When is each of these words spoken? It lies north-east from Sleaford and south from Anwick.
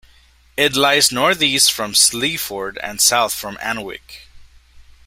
It 0.57 0.75
lies 0.75 1.11
north-east 1.11 1.71
from 1.71 1.93
Sleaford 1.93 2.79
and 2.81 2.99
south 2.99 3.33
from 3.35 3.55
Anwick. 3.57 4.23